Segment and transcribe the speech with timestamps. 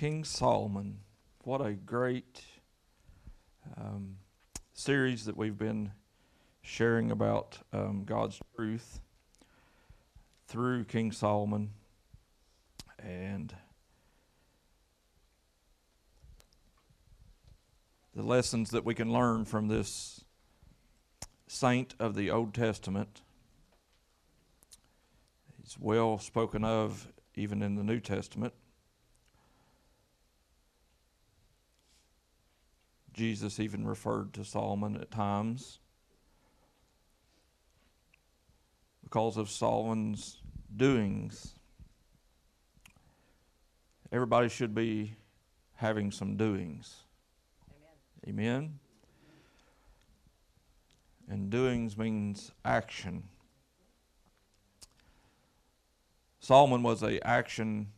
[0.00, 1.00] King Solomon.
[1.44, 2.40] What a great
[3.76, 4.16] um,
[4.72, 5.92] series that we've been
[6.62, 9.02] sharing about um, God's truth
[10.48, 11.72] through King Solomon.
[12.98, 13.54] And
[18.14, 20.24] the lessons that we can learn from this
[21.46, 23.20] saint of the Old Testament.
[25.62, 28.54] He's well spoken of even in the New Testament.
[33.12, 35.78] Jesus even referred to Solomon at times
[39.02, 40.38] because of Solomon's
[40.76, 41.54] doings.
[44.12, 45.16] Everybody should be
[45.74, 47.04] having some doings.
[48.26, 48.38] Amen.
[48.48, 48.78] Amen.
[51.28, 53.24] And doings means action.
[56.40, 57.88] Solomon was a action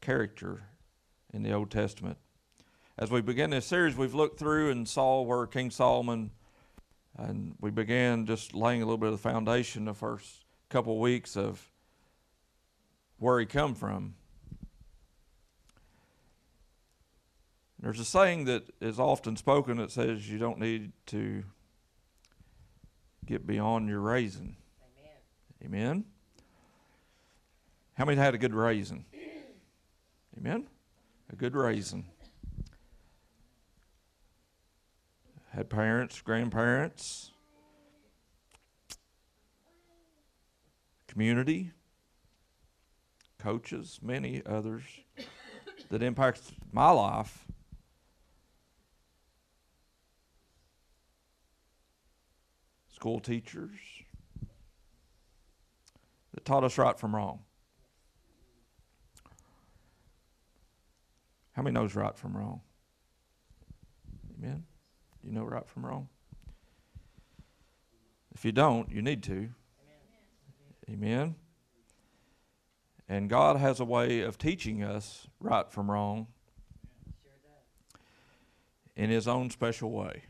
[0.00, 0.62] character
[1.32, 2.18] in the Old Testament
[2.98, 6.30] as we begin this series, we've looked through and saw where King Solomon,
[7.16, 11.00] and we began just laying a little bit of the foundation the first couple of
[11.00, 11.70] weeks of
[13.18, 14.14] where he come from.
[17.78, 21.44] There's a saying that is often spoken that says you don't need to
[23.26, 24.56] get beyond your raising.
[25.62, 25.84] Amen.
[25.84, 26.04] Amen.
[27.94, 29.04] How many had a good raising?
[30.38, 30.66] Amen.
[31.30, 32.06] A good raising.
[35.56, 37.32] Had parents, grandparents,
[41.08, 41.70] community,
[43.38, 44.82] coaches, many others
[45.88, 47.46] that impacted my life.
[52.94, 53.78] School teachers
[56.34, 57.38] that taught us right from wrong.
[61.52, 62.60] How many knows right from wrong?
[64.36, 64.64] Amen.
[65.26, 66.08] You know right from wrong?
[68.32, 69.48] If you don't, you need to.
[70.88, 70.92] Amen.
[70.92, 71.34] Amen.
[73.08, 76.28] And God has a way of teaching us right from wrong
[78.94, 80.22] in His own special way.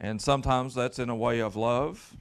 [0.00, 2.16] And sometimes that's in a way of love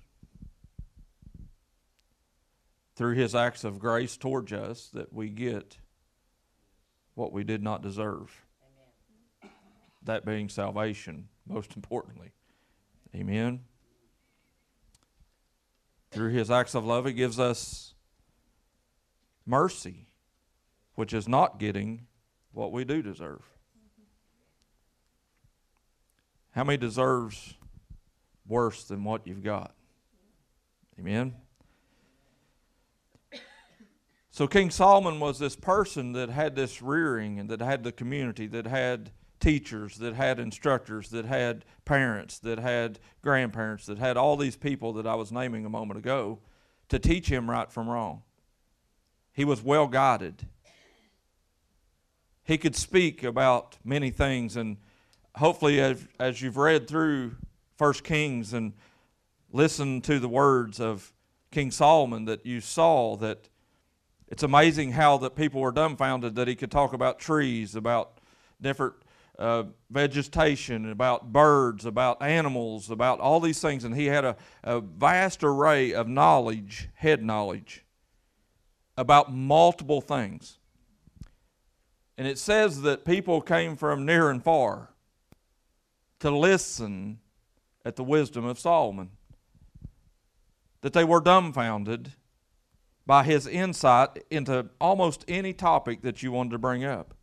[2.95, 5.77] through His acts of grace towards us that we get
[7.15, 8.46] what we did not deserve
[10.07, 12.31] that being salvation, most importantly.
[13.15, 13.61] Amen.
[16.11, 17.93] Through his acts of love, he gives us
[19.45, 20.07] mercy,
[20.95, 22.07] which is not getting
[22.51, 23.43] what we do deserve.
[26.51, 27.53] How many deserves
[28.47, 29.75] worse than what you've got?
[30.99, 31.35] Amen.
[34.31, 38.47] So King Solomon was this person that had this rearing and that had the community,
[38.47, 44.35] that had teachers, that had instructors, that had parents, that had grandparents, that had all
[44.35, 46.39] these people that I was naming a moment ago
[46.89, 48.23] to teach him right from wrong.
[49.33, 50.47] He was well guided.
[52.43, 54.77] He could speak about many things, and
[55.35, 57.35] hopefully, as, as you've read through
[57.75, 58.73] First Kings and
[59.51, 61.13] listened to the words of
[61.51, 63.49] King Solomon, that you saw that
[64.27, 68.19] it's amazing how that people were dumbfounded that he could talk about trees, about
[68.61, 68.95] different
[69.37, 73.83] uh, vegetation, about birds, about animals, about all these things.
[73.83, 77.85] And he had a, a vast array of knowledge, head knowledge,
[78.97, 80.57] about multiple things.
[82.17, 84.89] And it says that people came from near and far
[86.19, 87.19] to listen
[87.85, 89.11] at the wisdom of Solomon,
[90.81, 92.13] that they were dumbfounded
[93.05, 97.13] by his insight into almost any topic that you wanted to bring up.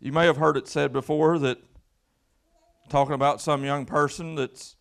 [0.00, 1.58] You may have heard it said before that
[2.88, 4.76] talking about some young person that's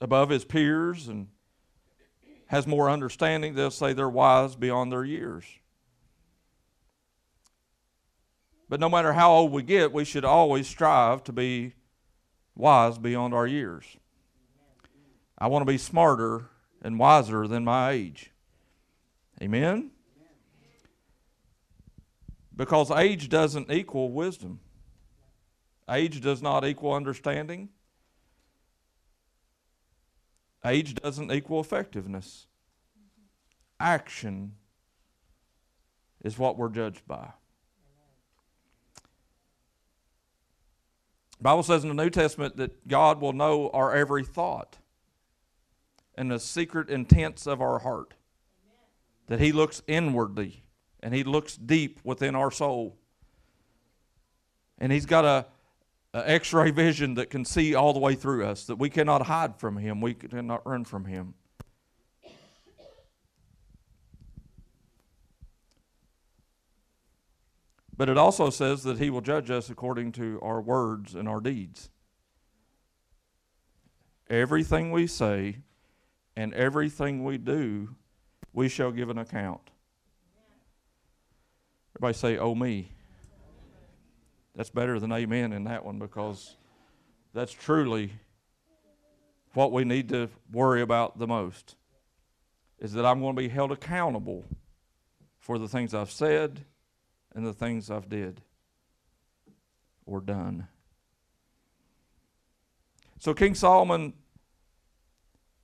[0.00, 1.28] above his peers and
[2.46, 5.44] has more understanding, they'll say they're wise beyond their years.
[8.68, 11.74] But no matter how old we get, we should always strive to be
[12.56, 13.84] wise beyond our years.
[15.38, 16.50] I want to be smarter
[16.82, 18.32] and wiser than my age.
[19.40, 19.90] Amen?
[22.56, 24.60] Because age doesn't equal wisdom,
[25.90, 27.68] age does not equal understanding,
[30.64, 32.46] age doesn't equal effectiveness.
[33.80, 34.52] Action
[36.22, 37.32] is what we're judged by.
[41.38, 44.78] The Bible says in the New Testament that God will know our every thought
[46.14, 48.14] and the secret intents of our heart.
[49.26, 50.63] That He looks inwardly
[51.04, 52.96] and He looks deep within our soul.
[54.78, 55.46] And He's got a,
[56.14, 58.64] a X-ray vision that can see all the way through us.
[58.64, 60.00] That we cannot hide from Him.
[60.00, 61.34] We cannot run from Him.
[67.96, 71.40] But it also says that he will judge us according to our words and our
[71.40, 71.90] deeds.
[74.28, 75.58] Everything we say
[76.34, 77.94] and everything we do,
[78.52, 79.70] we shall give an account.
[81.96, 82.90] Everybody say, Oh, me.
[84.56, 86.56] That's better than amen in that one because
[87.32, 88.12] that's truly
[89.54, 91.76] what we need to worry about the most
[92.78, 94.44] is that I'm going to be held accountable
[95.38, 96.64] for the things I've said
[97.34, 98.40] and the things I've did
[100.06, 100.68] or done.
[103.18, 104.12] So King Solomon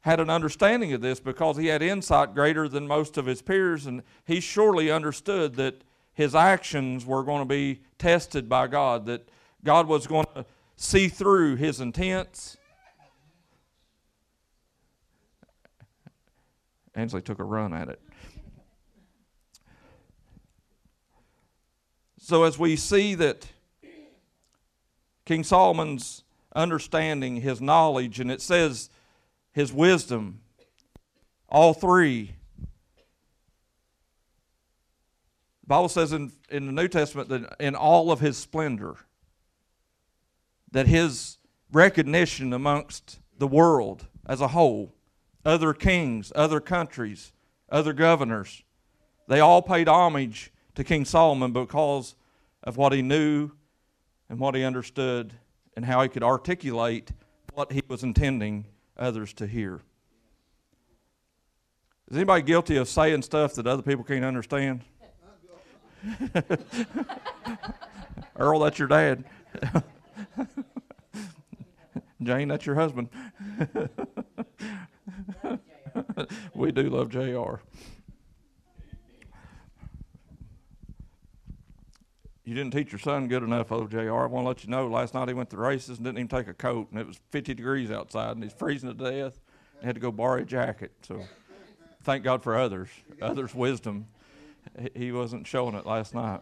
[0.00, 3.87] had an understanding of this because he had insight greater than most of his peers,
[3.87, 9.28] and he surely understood that his actions were going to be tested by God, that
[9.64, 10.44] God was going to
[10.76, 12.56] see through his intents.
[16.94, 18.00] Ansley took a run at it.
[22.18, 23.48] So, as we see that
[25.24, 26.24] King Solomon's
[26.54, 28.90] understanding, his knowledge, and it says
[29.52, 30.40] his wisdom,
[31.48, 32.34] all three.
[35.59, 38.96] The Bible says in, in the New Testament that in all of his splendor,
[40.72, 41.38] that his
[41.70, 44.93] recognition amongst the world as a whole,
[45.44, 47.32] other kings, other countries,
[47.69, 48.64] other governors,
[49.28, 52.17] they all paid homage to King Solomon because
[52.64, 53.52] of what he knew
[54.28, 55.34] and what he understood
[55.76, 57.12] and how he could articulate
[57.55, 59.82] what he was intending others to hear.
[62.11, 64.82] Is anybody guilty of saying stuff that other people can't understand?
[68.37, 69.25] Earl, that's your dad.
[72.23, 73.08] Jane, that's your husband.
[76.55, 77.61] we do love JR.
[82.50, 84.25] you didn't teach your son good enough, OJR.
[84.25, 86.19] I want to let you know last night he went to the races and didn't
[86.19, 89.38] even take a coat, and it was 50 degrees outside, and he's freezing to death.
[89.79, 90.91] He had to go borrow a jacket.
[91.03, 91.23] So
[92.03, 92.88] thank God for others,
[93.23, 94.08] others' wisdom.
[94.94, 96.40] He wasn't showing it last night.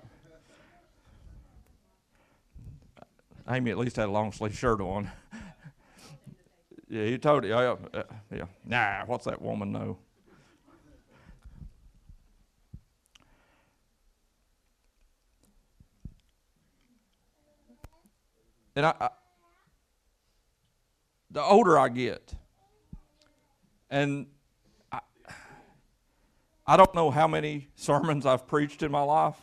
[3.49, 5.11] Amy at least had a long sleeve shirt on.
[6.89, 7.51] yeah, he told you.
[7.51, 8.45] Yeah, uh, yeah.
[8.65, 9.99] Nah, what's that woman know?
[18.77, 19.09] And I, I,
[21.31, 22.35] the older I get,
[23.91, 24.27] and
[26.71, 29.39] I don't know how many sermons I've preached in my life,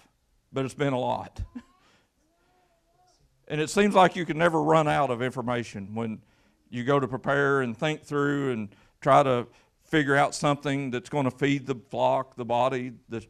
[0.53, 1.41] but it's been a lot.
[3.47, 6.21] and it seems like you can never run out of information when
[6.69, 9.47] you go to prepare and think through and try to
[9.85, 13.25] figure out something that's going to feed the flock, the body, the,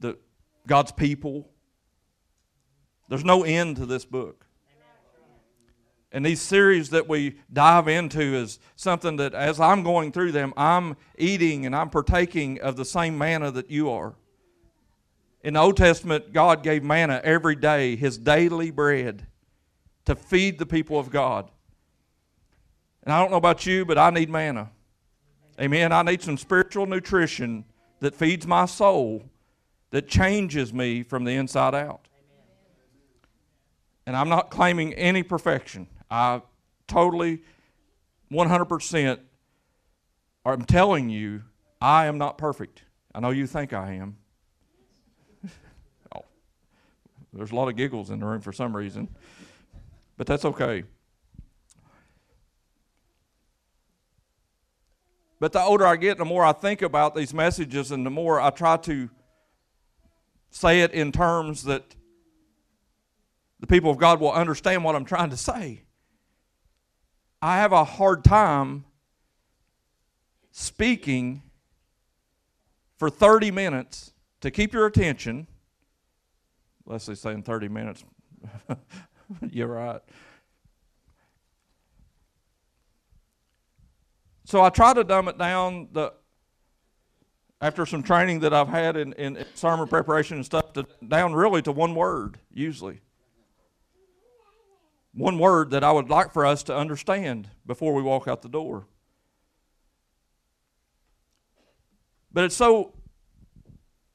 [0.00, 0.18] the
[0.66, 1.48] God's people.
[3.08, 4.45] There's no end to this book.
[6.16, 10.54] And these series that we dive into is something that as I'm going through them,
[10.56, 14.14] I'm eating and I'm partaking of the same manna that you are.
[15.44, 19.26] In the Old Testament, God gave manna every day, his daily bread,
[20.06, 21.50] to feed the people of God.
[23.02, 24.70] And I don't know about you, but I need manna.
[25.60, 25.92] Amen.
[25.92, 27.66] I need some spiritual nutrition
[28.00, 29.22] that feeds my soul,
[29.90, 32.08] that changes me from the inside out.
[34.06, 35.88] And I'm not claiming any perfection.
[36.10, 36.42] I
[36.86, 37.42] totally,
[38.30, 39.18] 100%,
[40.44, 41.42] I'm telling you,
[41.80, 42.82] I am not perfect.
[43.14, 44.16] I know you think I am.
[46.14, 46.24] oh,
[47.32, 49.08] there's a lot of giggles in the room for some reason,
[50.16, 50.84] but that's okay.
[55.38, 58.40] But the older I get, the more I think about these messages, and the more
[58.40, 59.10] I try to
[60.50, 61.94] say it in terms that
[63.60, 65.82] the people of God will understand what I'm trying to say.
[67.40, 68.84] I have a hard time
[70.50, 71.42] speaking
[72.96, 75.46] for 30 minutes to keep your attention.
[76.86, 78.04] Leslie's saying 30 minutes.
[79.50, 80.00] You're right.
[84.44, 86.14] So I try to dumb it down the
[87.60, 91.62] after some training that I've had in, in sermon preparation and stuff to down really
[91.62, 93.00] to one word usually.
[95.16, 98.48] One word that I would like for us to understand before we walk out the
[98.48, 98.86] door.
[102.30, 102.92] But it's so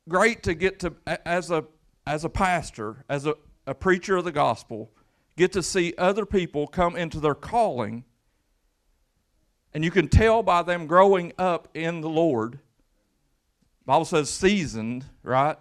[0.08, 0.94] great to get to,
[1.26, 1.66] as a,
[2.06, 3.34] as a pastor, as a,
[3.66, 4.92] a preacher of the gospel,
[5.36, 8.04] get to see other people come into their calling.
[9.74, 12.60] And you can tell by them growing up in the Lord.
[13.88, 15.58] Bible says seasoned, right?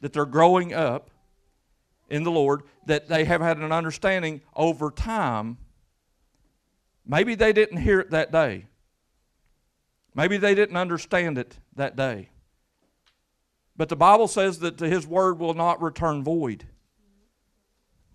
[0.00, 1.10] That they're growing up
[2.12, 5.56] in the Lord, that they have had an understanding over time.
[7.06, 8.66] Maybe they didn't hear it that day.
[10.14, 12.28] Maybe they didn't understand it that day.
[13.78, 16.66] But the Bible says that his word will not return void.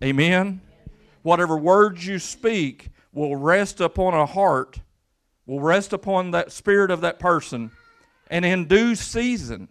[0.02, 0.60] Amen?
[1.22, 4.78] Whatever words you speak will rest upon a heart,
[5.44, 7.72] will rest upon that spirit of that person,
[8.30, 9.66] and in due season.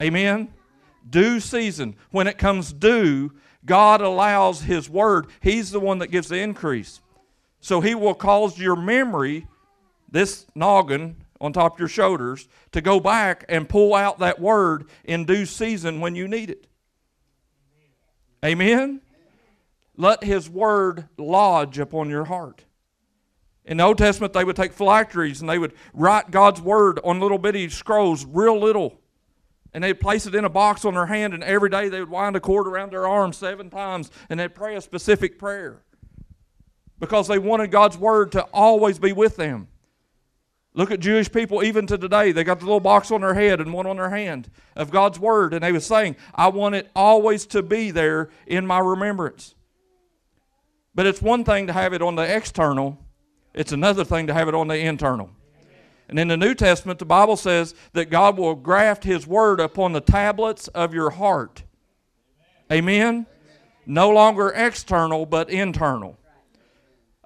[0.00, 0.54] Amen?
[1.08, 1.96] Due season.
[2.10, 3.32] When it comes due,
[3.64, 5.26] God allows His word.
[5.40, 7.00] He's the one that gives the increase.
[7.60, 9.46] So He will cause your memory,
[10.10, 14.86] this noggin on top of your shoulders, to go back and pull out that word
[15.04, 16.66] in due season when you need it.
[18.44, 19.00] Amen?
[19.96, 22.64] Let His word lodge upon your heart.
[23.64, 27.18] In the Old Testament, they would take phylacteries and they would write God's word on
[27.18, 29.00] little bitty scrolls, real little
[29.74, 32.08] and they'd place it in a box on their hand, and every day they would
[32.08, 35.82] wind a cord around their arm seven times, and they'd pray a specific prayer
[37.00, 39.66] because they wanted God's word to always be with them.
[40.74, 42.32] Look at Jewish people even to today.
[42.32, 45.18] They got the little box on their head and one on their hand of God's
[45.18, 49.54] word, and they was saying, I want it always to be there in my remembrance.
[50.94, 52.98] But it's one thing to have it on the external,
[53.52, 55.30] it's another thing to have it on the internal.
[56.08, 59.92] And in the New Testament, the Bible says that God will graft His Word upon
[59.92, 61.62] the tablets of your heart.
[62.70, 63.26] Amen?
[63.86, 66.18] No longer external, but internal.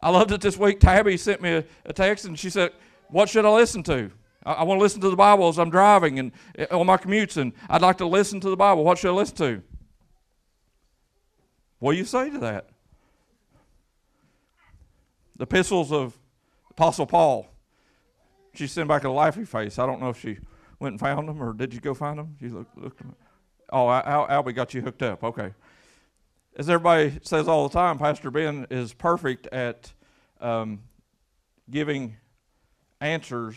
[0.02, 0.80] I loved it this week.
[0.80, 2.72] Tabby sent me a, a text and she said,
[3.08, 4.10] What should I listen to?
[4.44, 6.96] I, I want to listen to the Bible as I'm driving and eh, on my
[6.96, 8.84] commutes, and I'd like to listen to the Bible.
[8.84, 9.62] What should I listen to?
[11.78, 12.68] What do you say to that?
[15.36, 16.18] The epistles of
[16.70, 17.48] Apostle Paul.
[18.58, 19.78] She sent back a laughy face.
[19.78, 20.36] I don't know if she
[20.80, 22.36] went and found them or did you go find them?
[22.40, 23.02] You looked.
[23.70, 25.22] Oh, Al, Albie got you hooked up.
[25.22, 25.54] Okay.
[26.56, 29.92] As everybody says all the time, Pastor Ben is perfect at
[30.40, 30.80] um,
[31.70, 32.16] giving
[33.00, 33.54] answers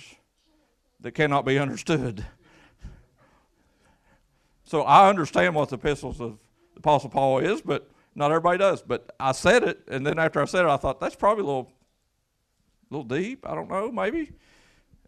[1.00, 2.24] that cannot be understood.
[4.66, 6.38] So I understand what the epistles of
[6.76, 8.84] the Apostle Paul is, but not everybody does.
[8.84, 11.48] But I said it, and then after I said it, I thought that's probably a
[11.48, 11.72] little,
[12.92, 13.50] little deep.
[13.50, 14.34] I don't know, maybe.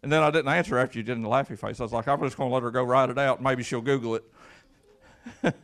[0.04, 1.80] And then I didn't answer after you did in the laughy face.
[1.80, 3.40] I was like, I'm just going to let her go write it out.
[3.42, 4.24] Maybe she'll Google it.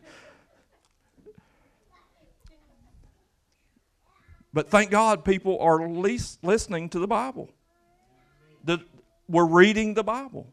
[4.55, 7.51] but thank God people are least listening to the Bible.
[8.65, 8.81] That
[9.29, 10.47] we're reading the Bible.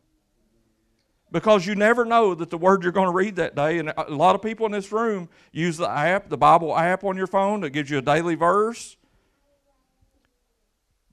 [1.32, 4.12] Because you never know that the word you're going to read that day, and a
[4.12, 7.62] lot of people in this room use the app, the Bible app on your phone
[7.62, 8.98] that gives you a daily verse.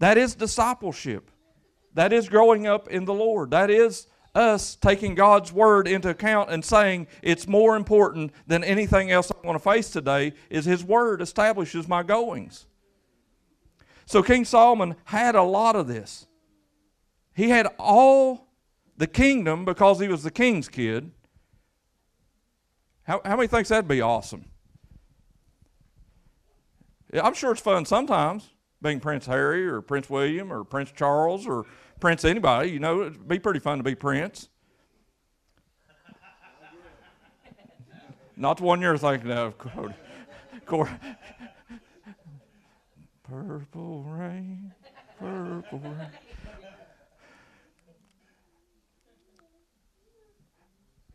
[0.01, 1.31] That is discipleship.
[1.95, 3.53] That is growing up in the Lord.
[3.53, 9.11] That is us taking God's word into account and saying it's more important than anything
[9.11, 12.67] else I want to face today is his word establishes my goings.
[14.07, 16.27] So King Solomon had a lot of this.
[17.35, 18.49] He had all
[18.97, 21.13] the kingdom because he was the king's kid.
[23.05, 24.47] How, how many thinks that'd be awesome?
[27.13, 28.51] I'm sure it's fun sometimes
[28.85, 31.65] being Prince Harry or Prince William or Prince Charles or
[31.99, 32.71] Prince anybody.
[32.71, 34.51] You know, it'd be pretty fun to be Prince.
[38.37, 39.95] Not the one you're thinking of, Cody.
[43.23, 44.73] Purple rain,
[45.19, 46.09] purple rain.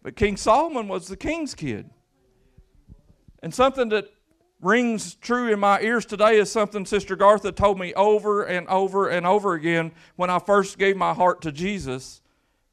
[0.02, 1.90] But King Solomon was the king's kid.
[3.44, 4.10] And something that
[4.62, 9.08] rings true in my ears today is something Sister Gartha told me over and over
[9.08, 12.22] and over again when I first gave my heart to Jesus.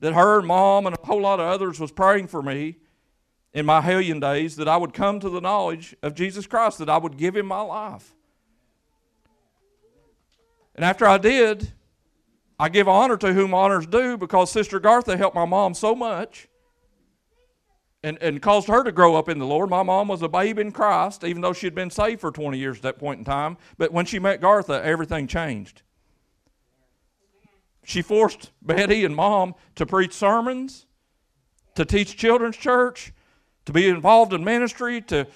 [0.01, 2.77] That her and mom and a whole lot of others was praying for me
[3.55, 6.91] in my hellion days that I would come to the knowledge of Jesus Christ, that
[6.91, 8.15] I would give him my life.
[10.75, 11.73] And after I did,
[12.59, 16.49] I give honor to whom honors due because Sister Gartha helped my mom so much
[18.03, 19.71] and, and caused her to grow up in the Lord.
[19.71, 22.59] My mom was a babe in Christ, even though she had been saved for 20
[22.59, 23.57] years at that point in time.
[23.79, 25.83] But when she met Gartha, everything changed.
[27.85, 30.87] She forced Betty and mom to preach sermons,
[31.75, 33.13] to teach children's church,
[33.65, 35.27] to be involved in ministry, to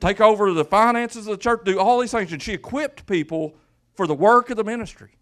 [0.00, 2.32] take over the finances of the church, do all these things.
[2.32, 3.56] And she equipped people
[3.94, 5.12] for the work of the ministry.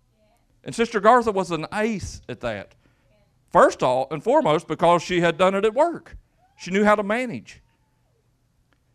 [0.65, 2.75] And Sister Gartha was an ace at that.
[3.53, 6.17] First of all and foremost, because she had done it at work.
[6.57, 7.61] She knew how to manage.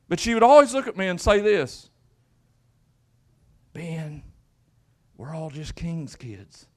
[0.08, 1.90] But she would always look at me and say this
[3.74, 4.24] Ben,
[5.18, 6.68] we're all just king's kids.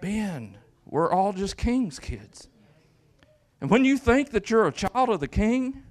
[0.00, 2.48] Ben, we're all just king's kids.
[3.60, 5.82] And when you think that you're a child of the king,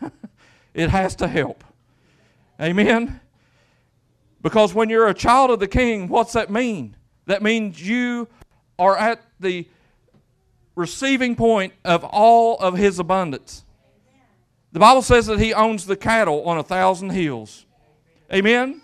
[0.74, 1.62] it has to help.
[2.60, 3.20] Amen?
[4.42, 6.96] Because when you're a child of the king, what's that mean?
[7.26, 8.28] That means you
[8.78, 9.68] are at the
[10.74, 13.64] receiving point of all of his abundance.
[14.72, 17.66] The Bible says that he owns the cattle on a thousand hills.
[18.32, 18.80] Amen?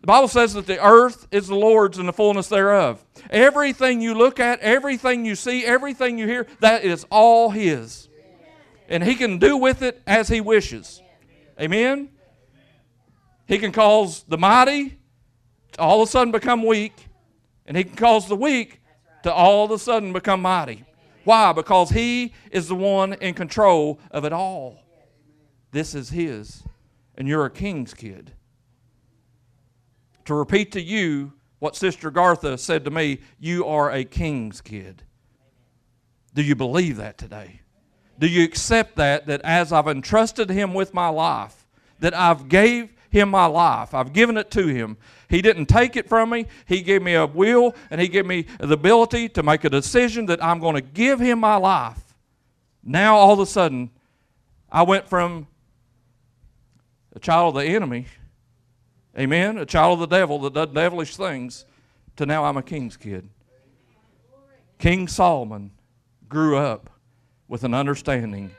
[0.00, 3.04] The Bible says that the earth is the Lord's and the fullness thereof.
[3.30, 8.08] Everything you look at, everything you see, everything you hear, that is all his.
[8.88, 11.02] And he can do with it as he wishes.
[11.60, 12.10] Amen?
[13.46, 14.98] He can cause the mighty
[15.72, 16.94] to all of a sudden become weak,
[17.66, 18.77] and he can cause the weak
[19.22, 20.84] to all of a sudden become mighty.
[21.24, 21.52] Why?
[21.52, 24.82] Because he is the one in control of it all.
[25.72, 26.62] This is his,
[27.16, 28.32] and you're a king's kid.
[30.24, 35.02] To repeat to you what Sister Gartha said to me, you are a king's kid.
[36.34, 37.60] Do you believe that today?
[38.18, 41.66] Do you accept that that as I've entrusted him with my life,
[42.00, 43.94] that I've gave him my life.
[43.94, 44.96] I've given it to him.
[45.28, 46.46] He didn't take it from me.
[46.66, 50.26] He gave me a will and he gave me the ability to make a decision
[50.26, 52.02] that I'm going to give him my life.
[52.82, 53.90] Now all of a sudden,
[54.72, 55.46] I went from
[57.14, 58.06] a child of the enemy,
[59.18, 61.66] amen, a child of the devil that does devilish things,
[62.16, 63.28] to now I'm a king's kid.
[64.78, 65.72] King Solomon
[66.28, 66.90] grew up
[67.48, 68.50] with an understanding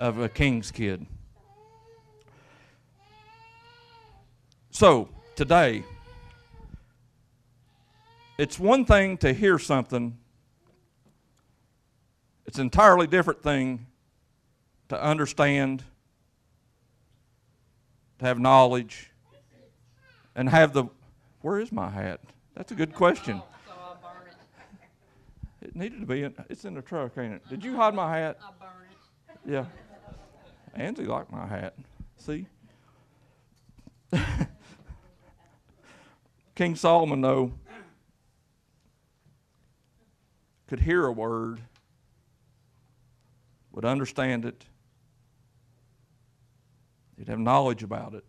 [0.00, 1.06] of a king's kid.
[4.70, 5.84] So, today,
[8.38, 10.18] it's one thing to hear something,
[12.46, 13.86] it's an entirely different thing
[14.88, 15.82] to understand,
[18.18, 19.10] to have knowledge,
[20.34, 20.84] and have the.
[21.40, 22.20] Where is my hat?
[22.54, 23.42] That's a good question.
[25.62, 26.34] It needed to be in.
[26.48, 27.48] It's in the truck, ain't it?
[27.48, 28.38] Did you hide my hat?
[28.40, 29.50] I burn it.
[29.50, 29.64] Yeah.
[30.74, 31.74] Angie liked my hat.
[32.18, 32.46] See?
[36.54, 37.52] King Solomon, though,
[40.66, 41.60] could hear a word,
[43.72, 44.64] would understand it,
[47.16, 48.24] he'd have knowledge about it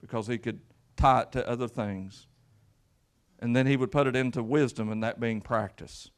[0.00, 0.60] because he could
[0.96, 2.26] tie it to other things.
[3.38, 6.10] And then he would put it into wisdom, and that being practice.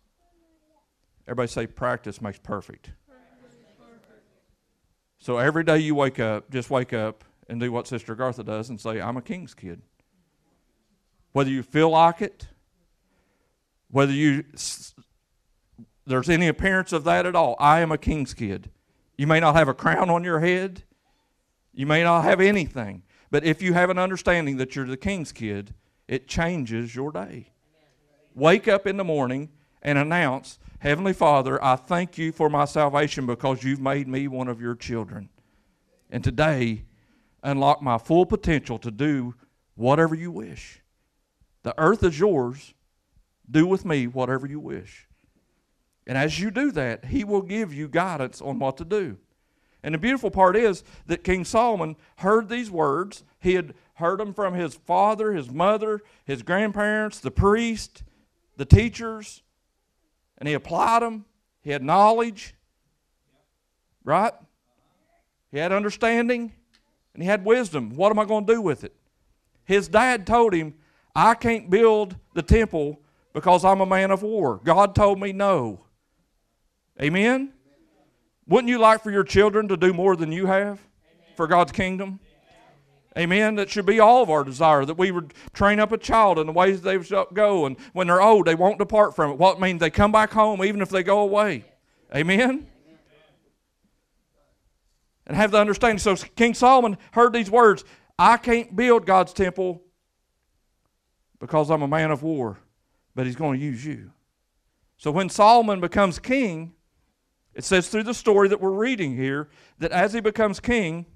[1.26, 2.90] Everybody say, practice makes perfect.
[5.18, 8.68] So every day you wake up, just wake up and do what Sister Gartha does
[8.68, 9.80] and say, I'm a king's kid
[11.34, 12.46] whether you feel like it,
[13.90, 14.44] whether you
[16.06, 17.56] there's any appearance of that at all.
[17.58, 18.70] I am a king's kid.
[19.16, 20.82] You may not have a crown on your head.
[21.72, 23.02] You may not have anything.
[23.30, 25.74] But if you have an understanding that you're the king's kid,
[26.06, 27.50] it changes your day.
[28.34, 29.50] Wake up in the morning
[29.82, 34.48] and announce, Heavenly Father, I thank you for my salvation because you've made me one
[34.48, 35.30] of your children.
[36.10, 36.84] And today,
[37.42, 39.34] unlock my full potential to do
[39.74, 40.80] whatever you wish.
[41.62, 42.74] The earth is yours.
[43.50, 45.08] Do with me whatever you wish.
[46.06, 49.16] And as you do that, he will give you guidance on what to do.
[49.82, 53.22] And the beautiful part is that King Solomon heard these words.
[53.40, 58.02] He had heard them from his father, his mother, his grandparents, the priest,
[58.56, 59.42] the teachers,
[60.38, 61.26] and he applied them.
[61.62, 62.54] He had knowledge,
[64.04, 64.32] right?
[65.50, 66.52] He had understanding,
[67.12, 67.90] and he had wisdom.
[67.94, 68.94] What am I going to do with it?
[69.64, 70.74] His dad told him,
[71.14, 73.00] I can't build the temple
[73.32, 74.60] because I'm a man of war.
[74.64, 75.83] God told me no.
[77.00, 77.52] Amen?
[78.46, 80.80] Wouldn't you like for your children to do more than you have
[81.36, 82.20] for God's kingdom?
[83.16, 83.54] Amen.
[83.54, 86.46] That should be all of our desire that we would train up a child in
[86.46, 89.38] the ways they should go, and when they're old, they won't depart from it.
[89.38, 91.64] What means they come back home even if they go away.
[92.14, 92.66] Amen.
[95.26, 95.98] And have the understanding.
[95.98, 97.84] So King Solomon heard these words
[98.18, 99.80] I can't build God's temple
[101.40, 102.58] because I'm a man of war,
[103.14, 104.10] but he's going to use you.
[104.96, 106.73] So when Solomon becomes king,
[107.54, 111.06] it says through the story that we're reading here that as he becomes king,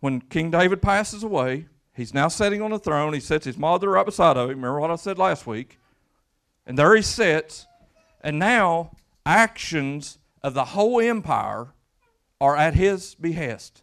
[0.00, 3.12] when King David passes away, he's now sitting on the throne.
[3.12, 4.48] He sets his mother right beside him.
[4.48, 5.78] Remember what I said last week?
[6.66, 7.66] And there he sits,
[8.20, 8.92] and now
[9.26, 11.74] actions of the whole empire
[12.40, 13.82] are at his behest.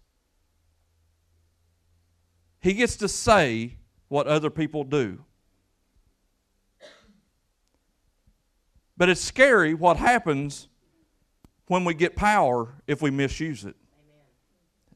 [2.62, 5.26] He gets to say what other people do.
[8.98, 10.68] But it's scary what happens
[11.68, 13.76] when we get power if we misuse it.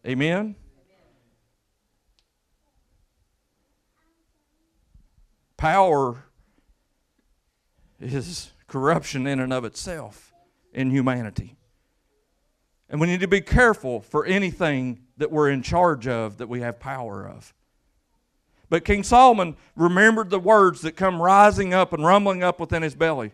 [0.06, 0.16] Amen?
[0.16, 0.56] Amen?
[5.58, 6.24] Power
[8.00, 10.34] is corruption in and of itself
[10.74, 11.58] in humanity.
[12.90, 16.62] And we need to be careful for anything that we're in charge of that we
[16.62, 17.54] have power of.
[18.70, 22.96] But King Solomon remembered the words that come rising up and rumbling up within his
[22.96, 23.34] belly.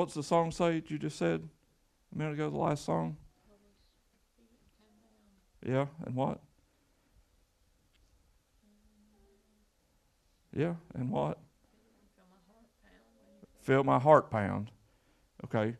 [0.00, 1.46] What's the song say you just said
[2.14, 3.18] a minute ago, the last song?
[5.62, 6.40] Yeah, and what?
[10.56, 11.38] Yeah, and what?
[13.60, 14.70] Feel my heart pound.
[15.44, 15.76] Okay.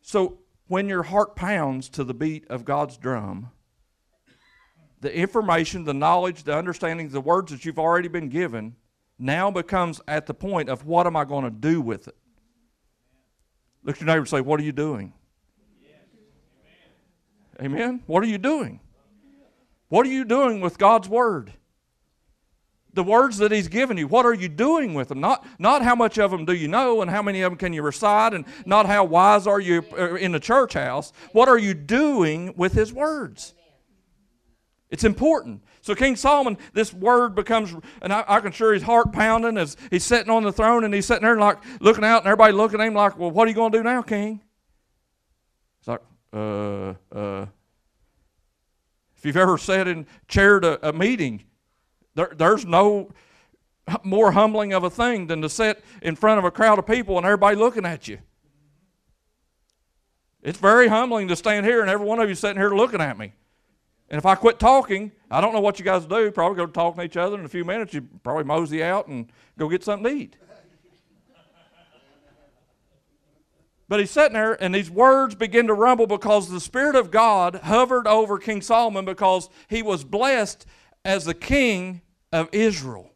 [0.00, 3.50] So when your heart pounds to the beat of God's drum,
[5.00, 8.76] the information, the knowledge, the understanding, the words that you've already been given
[9.18, 12.14] now becomes at the point of what am I going to do with it?
[13.82, 15.12] Look at your neighbor and say, What are you doing?
[17.60, 18.02] Amen.
[18.06, 18.80] What are you doing?
[19.88, 21.52] What are you doing with God's word?
[22.92, 25.20] The words that He's given you, what are you doing with them?
[25.20, 27.72] Not, not how much of them do you know and how many of them can
[27.72, 31.12] you recite and not how wise are you uh, in the church house.
[31.32, 33.54] What are you doing with His words?
[34.90, 35.62] It's important.
[35.82, 39.78] So King Solomon, this word becomes, and I, I, can sure his heart pounding as
[39.90, 42.80] he's sitting on the throne and he's sitting there like looking out and everybody looking
[42.80, 44.42] at him like, well, what are you going to do now, King?
[45.78, 47.46] It's like, uh, uh.
[49.16, 51.44] If you've ever sat and chaired a, a meeting,
[52.14, 53.10] there, there's no
[54.02, 57.16] more humbling of a thing than to sit in front of a crowd of people
[57.16, 58.18] and everybody looking at you.
[60.42, 63.18] It's very humbling to stand here and every one of you sitting here looking at
[63.18, 63.32] me.
[64.10, 66.30] And if I quit talking, I don't know what you guys do.
[66.32, 67.94] Probably go talking to each other in a few minutes.
[67.94, 70.36] You probably mosey out and go get something to eat.
[73.88, 77.56] But he's sitting there, and these words begin to rumble because the Spirit of God
[77.56, 80.64] hovered over King Solomon because he was blessed
[81.04, 82.00] as the king
[82.32, 83.12] of Israel.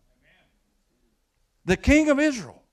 [1.64, 2.63] The king of Israel.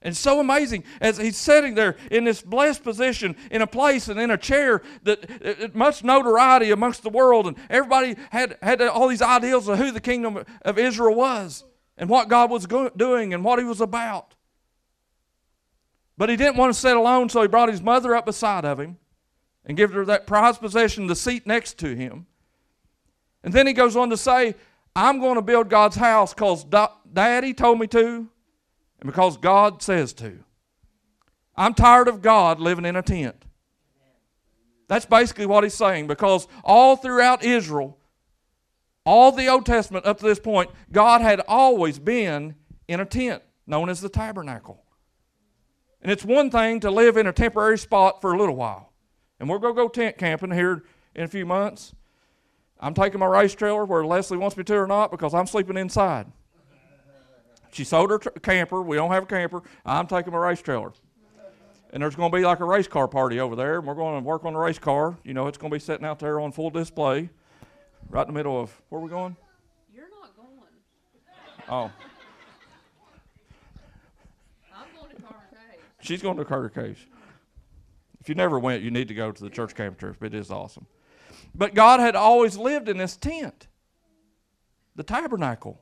[0.00, 4.20] And so amazing as he's sitting there in this blessed position in a place and
[4.20, 8.80] in a chair that uh, uh, much notoriety amongst the world, and everybody had, had
[8.82, 11.64] all these ideals of who the kingdom of Israel was
[11.96, 14.36] and what God was go- doing and what he was about.
[16.16, 18.78] But he didn't want to sit alone, so he brought his mother up beside of
[18.78, 18.98] him
[19.64, 22.26] and gave her that prized possession, the seat next to him.
[23.42, 24.54] And then he goes on to say,
[24.94, 26.64] I'm going to build God's house because
[27.12, 28.28] Daddy told me to,
[29.00, 30.38] and because God says to.
[31.56, 33.44] I'm tired of God living in a tent.
[34.86, 37.98] That's basically what he's saying because all throughout Israel,
[39.04, 42.54] all the Old Testament up to this point, God had always been
[42.86, 44.82] in a tent known as the tabernacle.
[46.00, 48.92] And it's one thing to live in a temporary spot for a little while.
[49.40, 50.84] And we're going to go tent camping here
[51.14, 51.94] in a few months.
[52.80, 55.76] I'm taking my race trailer where Leslie wants me to or not because I'm sleeping
[55.76, 56.26] inside.
[57.72, 58.82] She sold her camper.
[58.82, 59.62] We don't have a camper.
[59.84, 60.92] I'm taking my race trailer.
[61.90, 64.20] And there's going to be like a race car party over there, and we're going
[64.20, 65.16] to work on the race car.
[65.24, 67.30] You know, it's going to be sitting out there on full display,
[68.10, 69.36] right in the middle of where are we going?
[69.94, 70.48] You're not going.
[71.70, 71.90] Oh.
[74.74, 75.80] I'm going to Carter Cave.
[76.00, 77.06] She's going to Carter Caves.
[78.20, 80.22] If you never went, you need to go to the church camp trip.
[80.22, 80.86] It is awesome.
[81.54, 83.66] But God had always lived in this tent,
[84.94, 85.80] the tabernacle.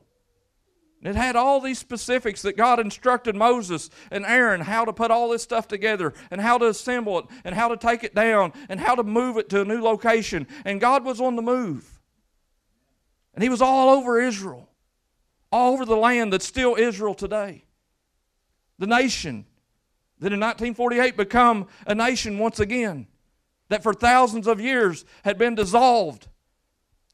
[1.03, 5.29] It had all these specifics that God instructed Moses and Aaron how to put all
[5.29, 8.79] this stuff together and how to assemble it and how to take it down and
[8.79, 10.47] how to move it to a new location.
[10.65, 12.01] And God was on the move.
[13.35, 14.67] And He was all over Israel,
[15.51, 17.63] all over the land that's still Israel today.
[18.79, 19.45] The nation
[20.19, 23.05] that in 1948 become a nation once again,
[23.69, 26.27] that for thousands of years had been dissolved.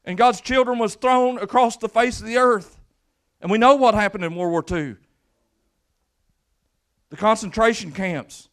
[0.06, 2.80] And God's children was thrown across the face of the earth.
[3.44, 4.96] And we know what happened in World War II
[7.10, 8.48] the concentration camps.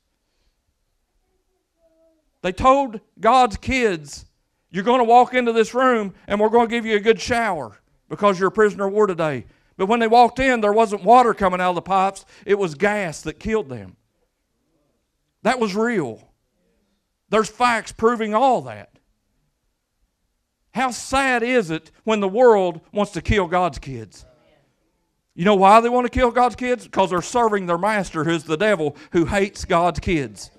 [2.42, 4.26] They told God's kids,
[4.70, 7.22] You're going to walk into this room and we're going to give you a good
[7.22, 9.46] shower because you're a prisoner of war today.
[9.78, 12.76] But when they walked in, there wasn't water coming out of the pipes, it was
[12.76, 13.96] gas that killed them.
[15.44, 16.22] That was real.
[17.30, 18.92] There's facts proving all that.
[20.74, 24.26] How sad is it when the world wants to kill God's kids?
[25.34, 26.86] You know why they want to kill God's kids?
[26.86, 30.52] Because they're serving their master, who's the devil, who hates God's kids.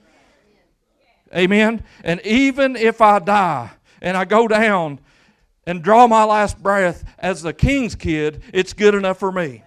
[1.35, 1.85] Amen.
[2.05, 4.99] And even if I die and I go down
[5.67, 9.63] and draw my last breath as the king's kid, it's good enough for me.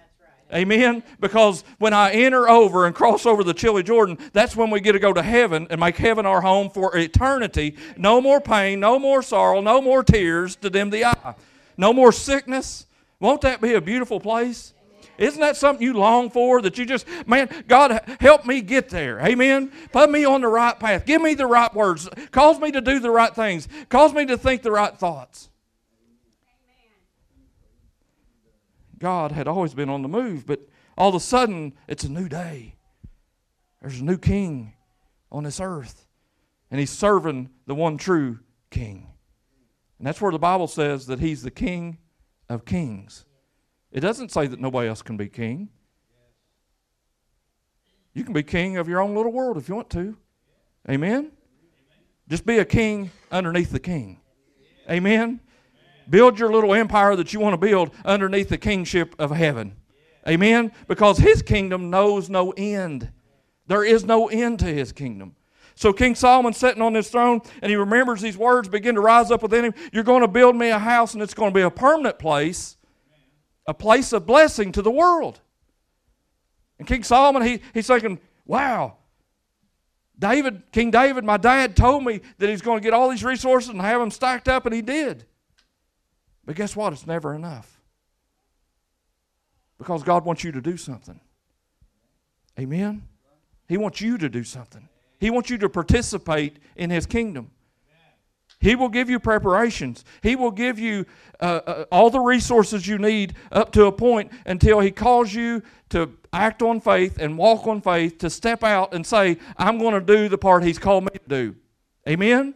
[0.54, 1.02] Amen.
[1.18, 4.92] Because when I enter over and cross over the chilly Jordan, that's when we get
[4.92, 7.76] to go to heaven and make heaven our home for eternity.
[7.96, 11.34] No more pain, no more sorrow, no more tears to dim the eye,
[11.76, 12.86] no more sickness.
[13.18, 14.72] Won't that be a beautiful place?
[15.18, 16.60] Isn't that something you long for?
[16.62, 19.20] That you just, man, God, help me get there.
[19.20, 19.72] Amen.
[19.92, 21.06] Put me on the right path.
[21.06, 22.08] Give me the right words.
[22.30, 23.68] Cause me to do the right things.
[23.88, 25.50] Cause me to think the right thoughts.
[28.98, 30.60] God had always been on the move, but
[30.96, 32.76] all of a sudden, it's a new day.
[33.82, 34.72] There's a new king
[35.30, 36.06] on this earth,
[36.70, 38.38] and he's serving the one true
[38.70, 39.06] king.
[39.98, 41.98] And that's where the Bible says that he's the king
[42.48, 43.25] of kings.
[43.96, 45.70] It doesn't say that nobody else can be king.
[48.12, 50.14] You can be king of your own little world if you want to.
[50.86, 51.32] Amen?
[52.28, 54.20] Just be a king underneath the king.
[54.90, 55.40] Amen?
[56.10, 59.74] Build your little empire that you want to build underneath the kingship of heaven.
[60.28, 60.72] Amen?
[60.88, 63.10] Because his kingdom knows no end.
[63.66, 65.36] There is no end to his kingdom.
[65.74, 69.30] So King Solomon's sitting on his throne and he remembers these words begin to rise
[69.30, 69.74] up within him.
[69.90, 72.75] You're going to build me a house and it's going to be a permanent place,
[73.66, 75.40] a place of blessing to the world.
[76.78, 78.96] And King Solomon, he, he's thinking, wow,
[80.18, 83.70] David, King David, my dad told me that he's going to get all these resources
[83.70, 85.24] and have them stacked up, and he did.
[86.44, 86.92] But guess what?
[86.92, 87.80] It's never enough.
[89.78, 91.20] Because God wants you to do something.
[92.58, 93.02] Amen?
[93.68, 94.88] He wants you to do something.
[95.18, 97.50] He wants you to participate in His kingdom.
[98.58, 100.04] He will give you preparations.
[100.22, 101.04] He will give you
[101.40, 105.62] uh, uh, all the resources you need up to a point until He calls you
[105.90, 109.94] to act on faith and walk on faith, to step out and say, I'm going
[109.94, 111.56] to do the part He's called me to do.
[112.08, 112.54] Amen?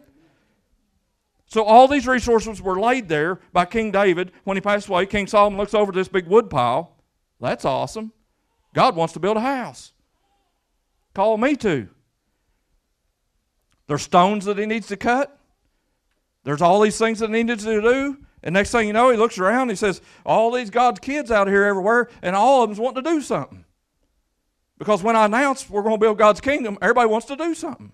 [1.45, 4.31] So all these resources were laid there by King David.
[4.45, 6.95] When he passed away, King Solomon looks over this big wood pile.
[7.41, 8.13] That's awesome.
[8.73, 9.91] God wants to build a house.
[11.13, 11.89] Call me to.
[13.87, 15.37] There's stones that he needs to cut.
[16.43, 18.17] There's all these things that needs to do.
[18.43, 21.47] And next thing you know, he looks around he says, All these God's kids out
[21.47, 23.65] here everywhere, and all of them's wanting to do something.
[24.79, 27.91] Because when I announce we're going to build God's kingdom, everybody wants to do something.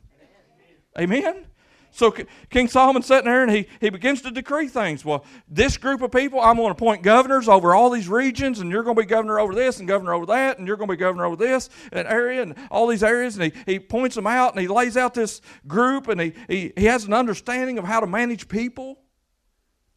[0.97, 1.45] Amen?
[1.91, 2.13] So
[2.50, 5.04] King Solomon sitting there and he, he begins to decree things.
[5.04, 8.69] Well, this group of people, I'm going to appoint governors over all these regions, and
[8.69, 10.93] you're going to be governor over this and governor over that, and you're going to
[10.93, 13.38] be governor over this and area and all these areas.
[13.38, 16.73] And he, he points them out and he lays out this group and he, he,
[16.76, 19.00] he has an understanding of how to manage people.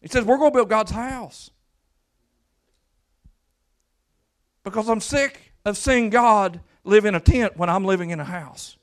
[0.01, 1.51] He says, We're going to build God's house.
[4.65, 8.25] Because I'm sick of seeing God live in a tent when I'm living in a
[8.25, 8.77] house.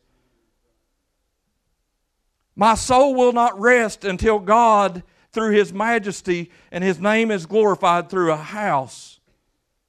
[2.60, 8.10] My soul will not rest until God, through His majesty and His name, is glorified
[8.10, 9.20] through a house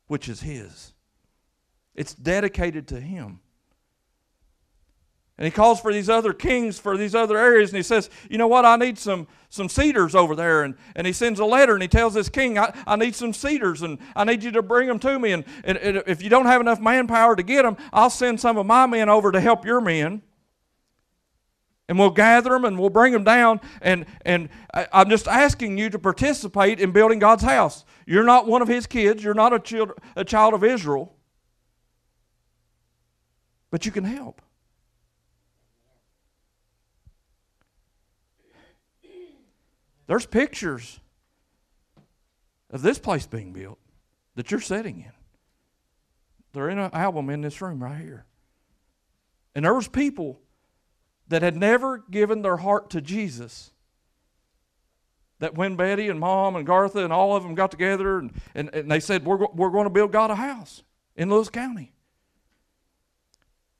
[0.06, 0.92] which is His.
[1.94, 3.40] It's dedicated to Him.
[5.38, 8.38] And he calls for these other kings for these other areas, and he says, You
[8.38, 8.64] know what?
[8.64, 10.64] I need some, some cedars over there.
[10.64, 13.32] And, and he sends a letter and he tells this king, I, I need some
[13.32, 15.30] cedars and I need you to bring them to me.
[15.30, 18.58] And, and, and if you don't have enough manpower to get them, I'll send some
[18.58, 20.22] of my men over to help your men
[21.88, 24.48] and we'll gather them and we'll bring them down and and
[24.92, 27.84] i'm just asking you to participate in building god's house.
[28.08, 29.22] You're not one of his kids.
[29.22, 31.14] You're not a child, a child of israel.
[33.70, 34.40] But you can help.
[40.06, 41.00] There's pictures
[42.70, 43.78] of this place being built
[44.36, 45.12] that you're sitting in.
[46.54, 48.24] They're in an album in this room right here.
[49.54, 50.40] And there was people
[51.28, 53.70] that had never given their heart to Jesus,
[55.38, 58.74] that when Betty and Mom and Gartha and all of them got together and, and,
[58.74, 60.82] and they said, we're, we're going to build God a house
[61.16, 61.92] in Lewis County.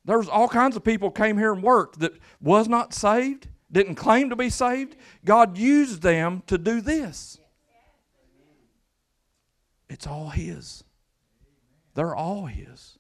[0.04, 3.96] There was all kinds of people came here and worked that was not saved, didn't
[3.96, 4.96] claim to be saved.
[5.24, 7.38] God used them to do this.
[9.88, 10.84] It's all His.
[11.94, 12.97] They're all His.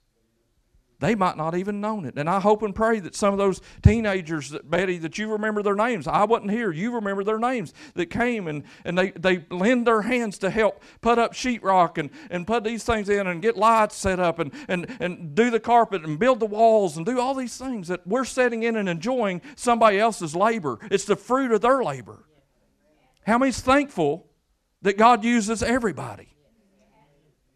[1.00, 2.18] They might not even known it.
[2.18, 5.62] And I hope and pray that some of those teenagers that Betty, that you remember
[5.62, 6.08] their names.
[6.08, 6.72] I wasn't here.
[6.72, 10.82] You remember their names that came and, and they, they lend their hands to help
[11.00, 14.52] put up sheetrock and, and put these things in and get lights set up and,
[14.66, 18.04] and, and do the carpet and build the walls and do all these things that
[18.04, 20.80] we're setting in and enjoying somebody else's labor.
[20.90, 22.24] It's the fruit of their labor.
[23.24, 24.26] How many's thankful
[24.82, 26.34] that God uses everybody?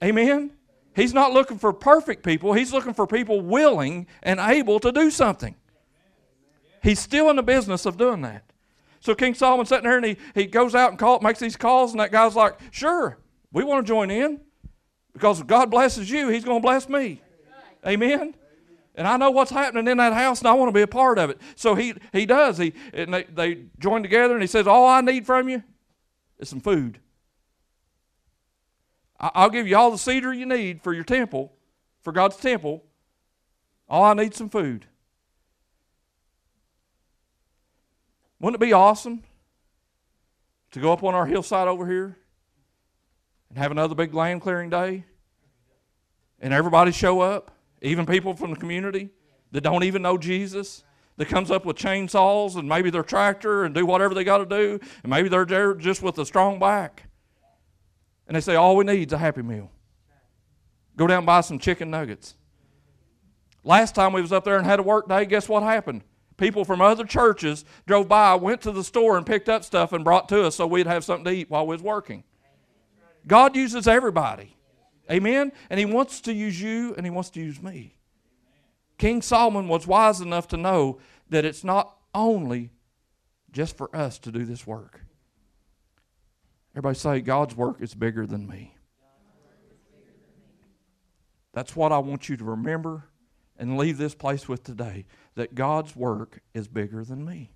[0.02, 0.52] Amen?
[0.94, 5.10] He's not looking for perfect people, He's looking for people willing and able to do
[5.10, 5.54] something.
[6.82, 8.44] He's still in the business of doing that.
[9.00, 11.92] So King Solomon sitting there and he, he goes out and call, makes these calls,
[11.92, 13.18] and that guy's like, Sure,
[13.52, 14.40] we want to join in.
[15.12, 17.20] Because if God blesses you, He's going to bless me.
[17.86, 18.34] Amen.
[18.94, 21.18] And I know what's happening in that house, and I want to be a part
[21.18, 21.40] of it.
[21.56, 22.58] So he, he does.
[22.58, 25.62] He, and they, they join together, and he says, All I need from you
[26.38, 26.98] is some food.
[29.22, 31.52] I'll give you all the cedar you need for your temple,
[32.02, 32.82] for God's temple.
[33.88, 34.86] All I need some food.
[38.40, 39.22] Wouldn't it be awesome
[40.72, 42.18] to go up on our hillside over here
[43.48, 45.04] and have another big land clearing day?
[46.40, 49.10] And everybody show up, even people from the community
[49.52, 50.82] that don't even know Jesus,
[51.18, 54.46] that comes up with chainsaws and maybe their tractor and do whatever they got to
[54.46, 57.04] do, and maybe they're there just with a strong back.
[58.32, 59.70] And they say, All we need is a happy meal.
[60.96, 62.34] Go down and buy some chicken nuggets.
[63.62, 66.00] Last time we was up there and had a work day, guess what happened?
[66.38, 70.02] People from other churches drove by, went to the store and picked up stuff and
[70.02, 72.24] brought to us so we'd have something to eat while we was working.
[73.26, 74.56] God uses everybody.
[75.10, 75.52] Amen?
[75.68, 77.98] And He wants to use you and He wants to use me.
[78.96, 82.70] King Solomon was wise enough to know that it's not only
[83.52, 85.02] just for us to do this work.
[86.74, 88.76] Everybody say, God's work is bigger than me.
[91.52, 93.04] That's what I want you to remember
[93.58, 95.04] and leave this place with today
[95.34, 97.52] that God's work is bigger than me.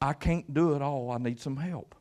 [0.00, 1.94] I can't do it all, I need some help.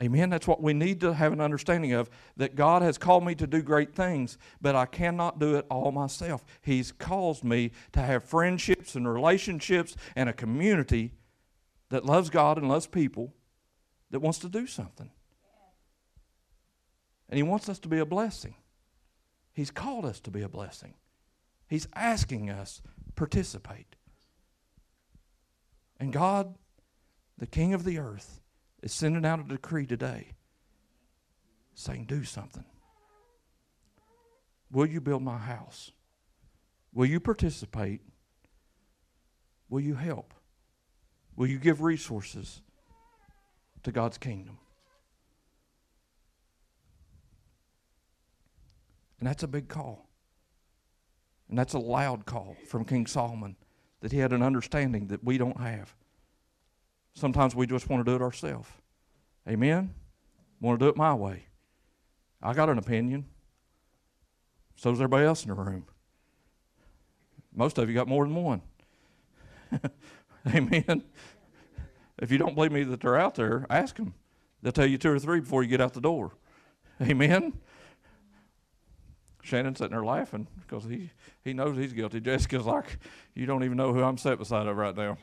[0.00, 0.30] Amen.
[0.30, 3.48] That's what we need to have an understanding of that God has called me to
[3.48, 6.44] do great things, but I cannot do it all myself.
[6.60, 11.14] He's caused me to have friendships and relationships and a community
[11.90, 13.34] that loves God and loves people
[14.10, 15.10] that wants to do something.
[17.28, 18.54] And He wants us to be a blessing.
[19.52, 20.94] He's called us to be a blessing.
[21.68, 22.80] He's asking us
[23.16, 23.96] participate.
[26.00, 26.54] And God,
[27.36, 28.40] the King of the earth,
[28.82, 30.34] is sending out a decree today
[31.74, 32.64] saying, Do something.
[34.70, 35.90] Will you build my house?
[36.92, 38.00] Will you participate?
[39.68, 40.34] Will you help?
[41.36, 42.62] Will you give resources
[43.82, 44.58] to God's kingdom?
[49.18, 50.08] And that's a big call.
[51.48, 53.56] And that's a loud call from King Solomon
[54.00, 55.94] that he had an understanding that we don't have.
[57.14, 58.68] Sometimes we just want to do it ourselves.
[59.48, 59.94] Amen?
[60.60, 61.46] Want to do it my way.
[62.42, 63.26] I got an opinion.
[64.76, 65.84] So does everybody else in the room.
[67.54, 68.62] Most of you got more than one.
[70.54, 71.02] Amen.
[72.20, 74.14] If you don't believe me that they're out there, ask them.
[74.62, 76.32] They'll tell you two or three before you get out the door.
[77.00, 77.52] Amen.
[79.42, 81.10] Shannon's sitting there laughing because he,
[81.44, 82.20] he knows he's guilty.
[82.22, 82.98] Jessica's like,
[83.34, 85.16] you don't even know who I'm sitting beside of right now.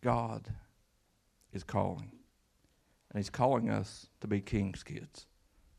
[0.00, 0.48] God
[1.54, 2.12] is calling.
[3.10, 5.26] And He's calling us to be King's kids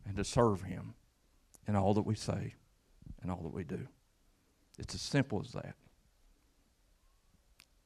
[0.06, 0.96] and to serve Him
[1.68, 2.56] in all that we say
[3.26, 3.88] and all that we do.
[4.78, 5.74] It's as simple as that.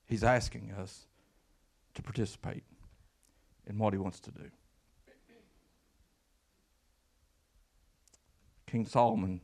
[0.05, 1.05] He's asking us
[1.95, 2.63] to participate
[3.65, 4.51] in what He wants to do.
[8.67, 9.39] King Solomon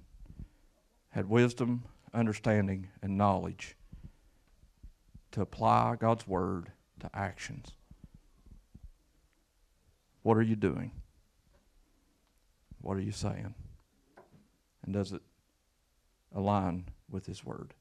[1.12, 3.78] had wisdom, understanding, and knowledge
[5.32, 7.72] to apply God's Word to actions.
[10.24, 10.92] What are you doing?
[12.82, 13.54] What are you saying?
[14.84, 15.22] And does it
[16.36, 17.74] align with His Word?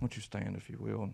[0.00, 1.10] Won't you stand, if you will?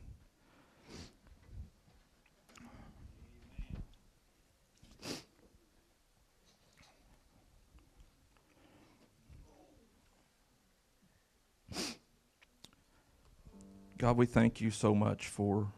[13.99, 15.69] God, we thank you so much for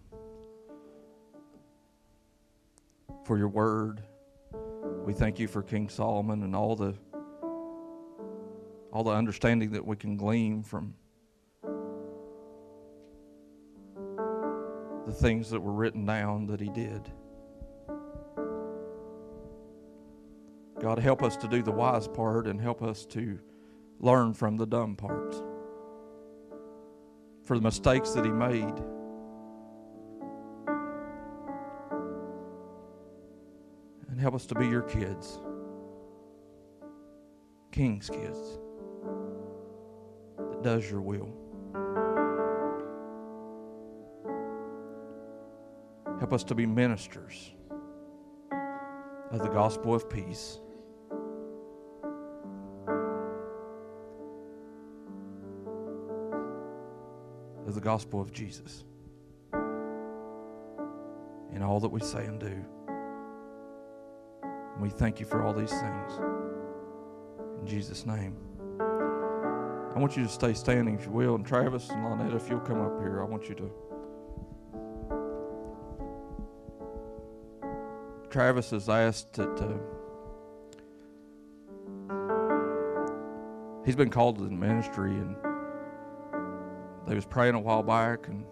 [3.26, 4.02] for your word.
[5.04, 6.94] We thank you for King Solomon and all the
[8.90, 10.94] all the understanding that we can glean from
[15.04, 17.10] the things that were written down that he did.
[20.80, 23.38] God, help us to do the wise part and help us to
[24.00, 25.42] learn from the dumb parts
[27.44, 28.72] for the mistakes that he made.
[34.34, 35.38] Help us to be your kids,
[37.70, 38.58] King's kids,
[40.36, 41.32] that does your will.
[46.18, 47.52] Help us to be ministers
[49.30, 50.58] of the gospel of peace.
[57.68, 58.82] Of the gospel of Jesus
[61.52, 62.83] in all that we say and do.
[64.84, 66.12] We thank you for all these things.
[67.62, 68.36] In Jesus' name.
[68.78, 71.36] I want you to stay standing if you will.
[71.36, 73.70] And Travis and Lonetta, if you'll come up here, I want you to.
[78.28, 79.72] Travis has asked that uh,
[83.86, 85.34] he's been called to the ministry, and
[87.08, 88.44] they was praying a while back, and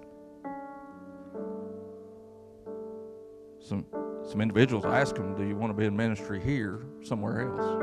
[3.61, 3.85] some
[4.33, 7.83] some individuals asked them, "Do you want to be in ministry here, somewhere else?"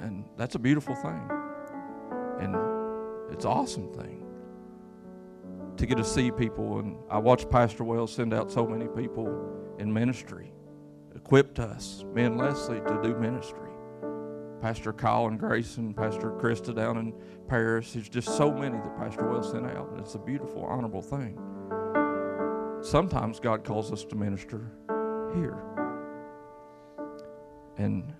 [0.00, 1.28] And that's a beautiful thing,
[2.38, 2.54] and
[3.32, 4.24] it's an awesome thing
[5.76, 6.78] to get to see people.
[6.78, 9.28] And I watched Pastor Wells send out so many people
[9.78, 10.52] in ministry
[11.14, 13.70] equipped us, me and Leslie, to do ministry.
[14.60, 17.12] Pastor Kyle and Grayson, Pastor Krista down in
[17.48, 17.94] Paris.
[17.94, 21.36] There's just so many that Pastor Wells sent out, it's a beautiful, honorable thing.
[22.80, 24.70] Sometimes God calls us to minister
[25.36, 25.58] here.
[27.78, 28.12] And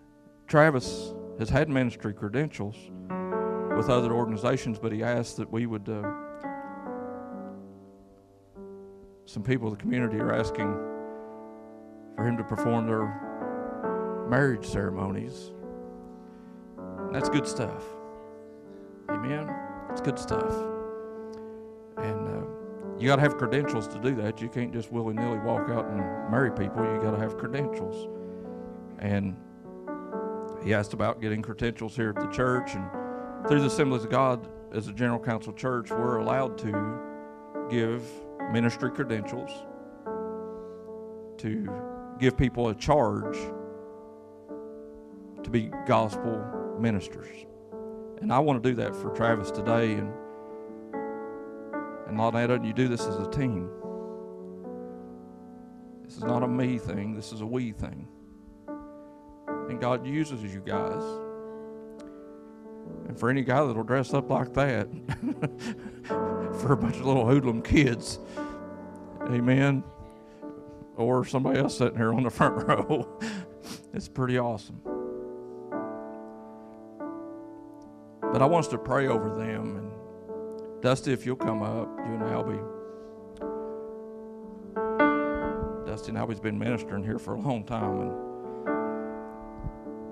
[0.47, 2.77] Travis has had ministry credentials
[3.77, 5.89] with other organizations, but he asked that we would.
[5.89, 6.03] Uh,
[9.25, 10.73] some people in the community are asking
[12.15, 15.53] for him to perform their marriage ceremonies.
[17.13, 17.85] That's good stuff.
[19.11, 19.51] Amen.
[19.91, 20.53] It's good stuff.
[21.99, 22.56] And uh,
[22.99, 24.41] you got to have credentials to do that.
[24.41, 25.99] You can't just willy nilly walk out and
[26.31, 26.83] marry people.
[26.83, 28.09] You got to have credentials.
[28.99, 29.37] And
[30.65, 32.75] he asked about getting credentials here at the church.
[32.75, 32.89] And
[33.47, 37.01] through the Assemblies of God, as a General Council church, we're allowed to
[37.71, 38.03] give
[38.51, 39.51] ministry credentials
[41.39, 41.69] to
[42.19, 43.37] give people a charge
[45.43, 46.43] to be gospel
[46.81, 47.29] ministers.
[48.23, 50.13] And I want to do that for Travis today and
[52.07, 53.71] and Lonetta, you do this as a team.
[56.05, 58.09] This is not a me thing, this is a we thing.
[59.69, 61.03] And God uses you guys.
[63.09, 64.89] And for any guy that'll dress up like that
[66.61, 68.21] for a bunch of little hoodlum kids,
[69.29, 69.83] amen
[70.97, 73.07] or somebody else sitting here on the front row.
[73.93, 74.81] it's pretty awesome.
[78.21, 79.86] But I want us to pray over them.
[80.81, 82.63] Dusty, if you'll come up, you and Albie.
[85.87, 88.13] Dusty and Albie's been ministering here for a long time, and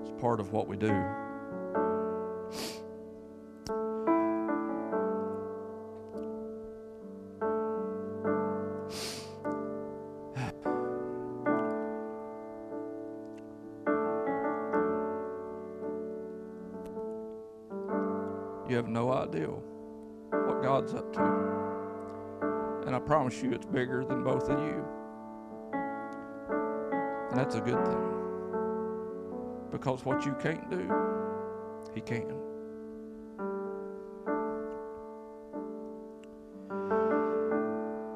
[0.01, 1.05] it's part of what we do.
[27.45, 29.67] That's a good thing.
[29.69, 30.91] Because what you can't do,
[31.93, 32.27] He can.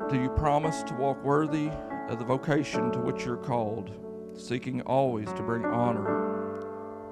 [0.09, 1.69] Do you promise to walk worthy
[2.07, 3.91] of the vocation to which you're called,
[4.35, 6.63] seeking always to bring honor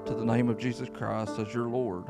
[0.07, 2.05] to the name of Jesus Christ as your Lord?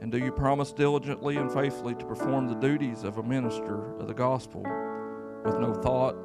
[0.00, 4.06] And do you promise diligently and faithfully to perform the duties of a minister of
[4.06, 4.62] the gospel
[5.44, 6.16] with no thought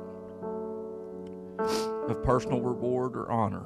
[2.10, 3.64] of personal reward or honor?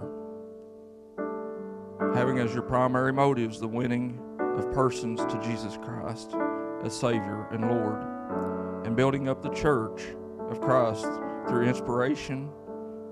[2.16, 4.20] Having as your primary motives the winning
[4.58, 6.36] of persons to Jesus Christ
[6.84, 10.04] as Savior and Lord, and building up the church
[10.50, 11.08] of Christ
[11.48, 12.50] through inspiration,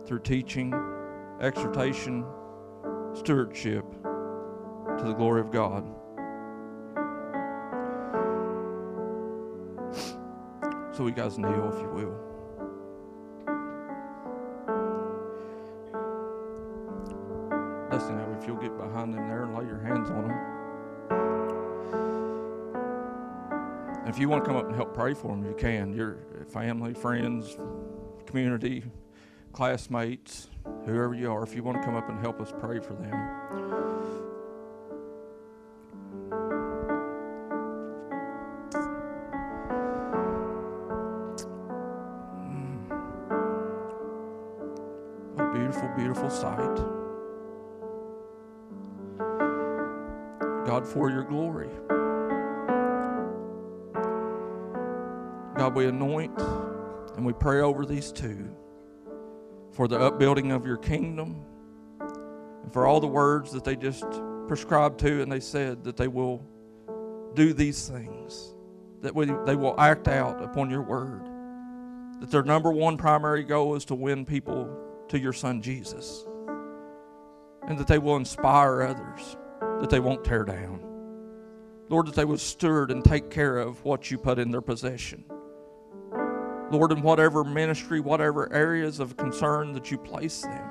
[0.06, 0.74] through teaching,
[1.40, 2.26] exhortation,
[3.14, 5.84] stewardship to the glory of God.
[10.94, 12.31] So you guys kneel, if you will.
[24.32, 25.94] Want to come up and help pray for them, you can.
[25.94, 26.18] Your
[26.48, 27.58] family, friends,
[28.26, 28.82] community,
[29.52, 30.48] classmates,
[30.86, 33.61] whoever you are, if you want to come up and help us pray for them.
[57.92, 58.50] These two
[59.74, 61.44] for the upbuilding of your kingdom
[62.00, 64.06] and for all the words that they just
[64.48, 66.42] prescribed to and they said that they will
[67.36, 68.54] do these things,
[69.02, 71.26] that we, they will act out upon your word,
[72.22, 74.70] that their number one primary goal is to win people
[75.10, 76.26] to your son Jesus,
[77.68, 79.36] and that they will inspire others,
[79.82, 80.82] that they won't tear down.
[81.90, 85.26] Lord, that they will steward and take care of what you put in their possession.
[86.72, 90.70] Lord, in whatever ministry, whatever areas of concern that you place them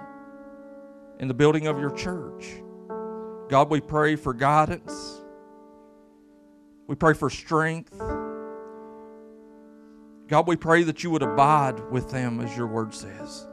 [1.19, 2.63] in the building of your church.
[3.49, 5.21] God, we pray for guidance.
[6.87, 7.93] We pray for strength.
[10.29, 13.47] God, we pray that you would abide with them, as your word says.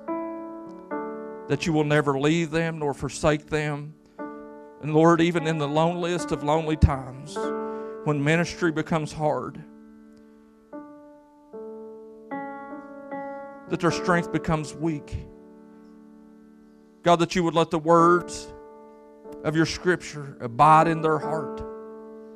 [1.50, 3.95] That you will never leave them nor forsake them.
[4.82, 7.36] And Lord, even in the loneliest of lonely times,
[8.06, 9.64] when ministry becomes hard,
[13.70, 15.26] that their strength becomes weak.
[17.03, 18.53] God, that you would let the words
[19.43, 21.63] of your scripture abide in their heart,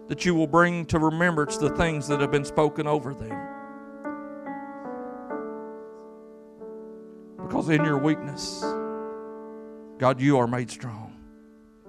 [0.08, 3.48] that you will bring to remembrance the things that have been spoken over them.
[7.48, 8.62] Because in your weakness,
[9.98, 11.18] God, you are made strong.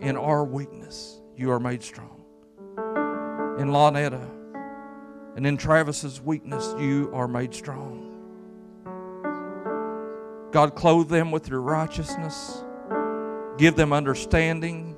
[0.00, 2.24] In our weakness, you are made strong.
[3.58, 4.28] In Lonetta
[5.36, 8.11] and in Travis's weakness, you are made strong.
[10.52, 12.62] God, clothe them with your righteousness.
[13.56, 14.94] Give them understanding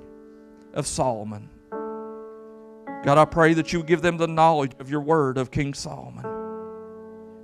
[0.73, 1.49] of Solomon.
[3.05, 5.73] God, I pray that you would give them the knowledge of your word of King
[5.73, 6.25] Solomon.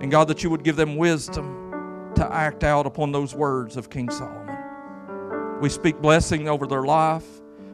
[0.00, 3.90] And God, that you would give them wisdom to act out upon those words of
[3.90, 4.56] King Solomon.
[5.60, 7.26] We speak blessing over their life.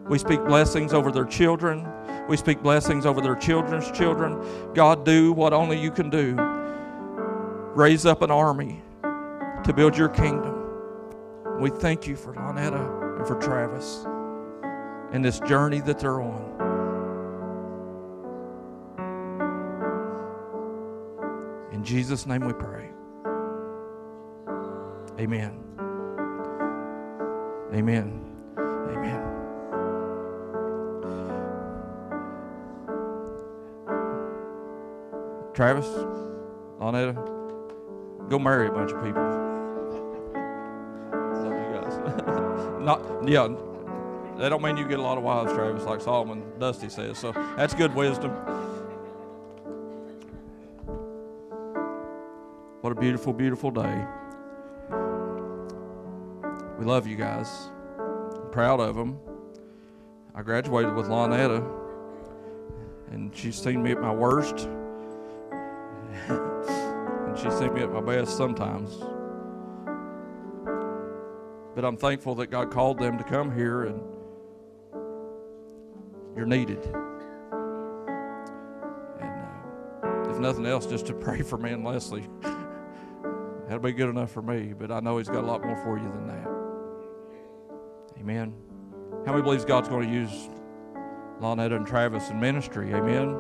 [0.07, 1.87] We speak blessings over their children.
[2.29, 4.39] We speak blessings over their children's children.
[4.75, 6.35] God, do what only you can do.
[7.75, 8.83] Raise up an army
[9.67, 10.55] to build your kingdom.
[11.59, 14.07] We thank you for Lonetta and for Travis
[15.13, 16.53] and this journey that they're on.
[21.73, 22.91] In Jesus' name we pray.
[25.19, 25.59] Amen.
[27.75, 28.23] Amen.
[28.57, 29.23] Amen.
[35.55, 35.87] Travis,
[36.79, 37.17] Lonetta,
[38.29, 39.36] go marry a bunch of people.
[42.87, 43.49] Not, yeah,
[44.39, 47.19] that don't mean you get a lot of wives, Travis, like Solomon Dusty says.
[47.19, 48.31] So that's good wisdom.
[52.83, 54.07] What a beautiful, beautiful day.
[56.79, 57.49] We love you guys.
[57.99, 59.19] I'm proud of them.
[60.37, 61.69] I graduated with Lonetta,
[63.11, 64.69] and she's seen me at my worst,
[66.29, 68.97] and she's seen me at my best sometimes.
[71.77, 74.01] But I'm thankful that God called them to come here, and
[76.35, 76.83] you're needed.
[79.21, 79.45] And
[80.03, 82.27] uh, if nothing else, just to pray for me and Leslie.
[82.43, 85.99] That'll be good enough for me, but I know He's got a lot more for
[85.99, 86.49] you than that.
[88.21, 88.55] Amen.
[89.27, 90.49] How many believes God's going to use
[91.43, 92.95] Lonetta and Travis in ministry?
[92.95, 93.39] Amen.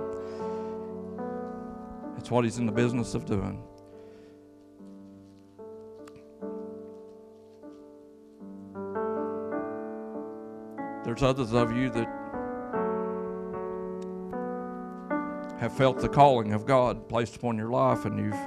[2.14, 3.62] That's what He's in the business of doing.
[11.16, 12.06] There's others of you that
[15.58, 18.38] have felt the calling of God placed upon your life, and you've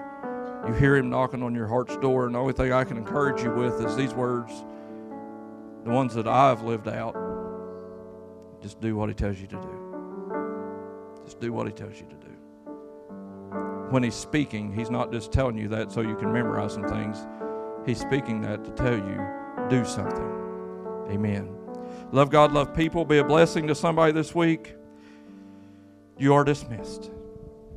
[0.68, 2.28] you hear Him knocking on your heart's door.
[2.28, 4.54] And the only thing I can encourage you with is these words,
[5.84, 7.16] the ones that I've lived out.
[8.62, 11.22] Just do what He tells you to do.
[11.26, 12.32] Just do what He tells you to do.
[13.90, 17.26] When He's speaking, He's not just telling you that so you can memorize some things.
[17.84, 19.20] He's speaking that to tell you,
[19.70, 21.08] do something.
[21.10, 21.59] Amen.
[22.12, 23.06] Love God, love people.
[23.06, 24.76] Be a blessing to somebody this week.
[26.18, 27.12] You are dismissed.